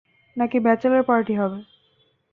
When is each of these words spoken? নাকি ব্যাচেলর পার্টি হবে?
নাকি 0.37 0.57
ব্যাচেলর 0.59 1.03
পার্টি 1.03 1.33
হবে? 1.35 1.59